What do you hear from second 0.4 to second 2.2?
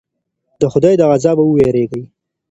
د خدای له عذابه وویریږئ.